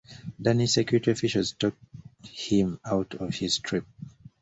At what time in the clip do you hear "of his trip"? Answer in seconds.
3.13-3.85